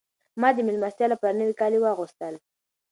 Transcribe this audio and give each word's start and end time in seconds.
ما 0.41 0.49
د 0.53 0.57
مېلمستیا 0.67 1.07
لپاره 1.11 1.37
نوي 1.41 1.53
کالي 1.59 1.79
واغوستل. 1.81 2.33